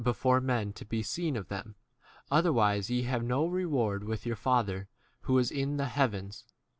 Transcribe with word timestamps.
before 0.03 0.41
men 0.41 0.73
to 0.73 0.83
be 0.83 1.03
seen 1.03 1.35
of 1.35 1.47
them, 1.49 1.75
otherwise 2.31 2.89
ye 2.89 3.03
have 3.03 3.23
no 3.23 3.45
reward 3.45 4.03
with 4.03 4.25
your 4.25 4.35
Father 4.35 4.87
who 5.25 5.37
[is] 5.37 5.51
in 5.51 5.77
the 5.77 5.89
hea 5.89 6.07
2 6.07 6.07
vens. 6.09 6.43